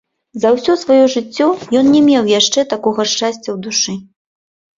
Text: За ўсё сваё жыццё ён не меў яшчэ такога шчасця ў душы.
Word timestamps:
За 0.43 0.51
ўсё 0.53 0.75
сваё 0.83 1.03
жыццё 1.15 1.47
ён 1.81 1.91
не 1.97 2.01
меў 2.09 2.31
яшчэ 2.39 2.65
такога 2.73 3.07
шчасця 3.11 3.37
ў 3.37 3.57
душы. 3.69 3.93